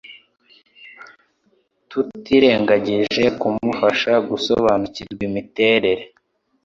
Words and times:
tutirengagije 1.89 3.23
kumufasha 3.39 4.11
gusobanukirwa 4.29 5.21
imiterere 5.29 6.03